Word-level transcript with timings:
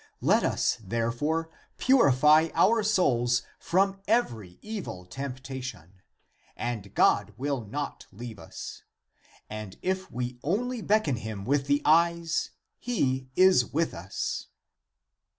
Let 0.21 0.41
us 0.43 0.79
therefore 0.83 1.51
purify 1.77 2.49
our 2.55 2.81
souls 2.81 3.43
from 3.59 4.01
every 4.07 4.57
evil 4.63 5.05
temptation, 5.05 6.01
and 6.57 6.95
God 6.95 7.35
will 7.37 7.63
not 7.67 8.07
leave 8.11 8.39
us; 8.39 8.81
and 9.47 9.77
if 9.83 10.09
we 10.11 10.39
only 10.41 10.81
beckon 10.81 11.17
him 11.17 11.45
with 11.45 11.67
the 11.67 11.83
eyes, 11.85 12.49
he 12.79 13.29
is 13.35 13.67
with 13.71 13.93
us." 13.93 14.47